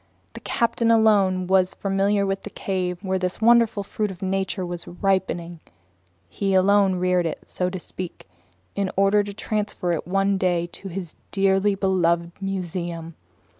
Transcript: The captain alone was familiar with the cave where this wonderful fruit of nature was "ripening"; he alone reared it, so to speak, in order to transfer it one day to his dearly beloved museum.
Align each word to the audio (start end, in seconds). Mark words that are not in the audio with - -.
The 0.33 0.39
captain 0.39 0.89
alone 0.89 1.45
was 1.45 1.75
familiar 1.75 2.25
with 2.25 2.41
the 2.41 2.49
cave 2.49 2.97
where 3.03 3.19
this 3.19 3.39
wonderful 3.39 3.83
fruit 3.83 4.09
of 4.09 4.23
nature 4.23 4.65
was 4.65 4.87
"ripening"; 4.87 5.59
he 6.27 6.55
alone 6.55 6.95
reared 6.95 7.27
it, 7.27 7.47
so 7.47 7.69
to 7.69 7.79
speak, 7.79 8.27
in 8.73 8.89
order 8.97 9.21
to 9.23 9.31
transfer 9.35 9.91
it 9.91 10.07
one 10.07 10.39
day 10.39 10.65
to 10.73 10.87
his 10.87 11.13
dearly 11.29 11.75
beloved 11.75 12.31
museum. 12.41 13.13